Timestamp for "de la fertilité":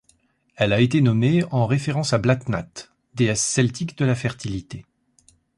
3.99-4.87